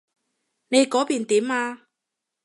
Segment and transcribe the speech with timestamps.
[0.69, 1.85] 你嗰邊點啊？